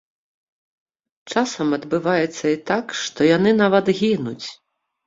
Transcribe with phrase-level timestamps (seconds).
[1.35, 4.47] Часам адбываецца і так, што яны нават гінуць.